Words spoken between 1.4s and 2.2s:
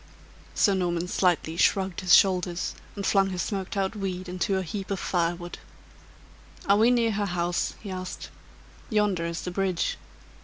shrugged his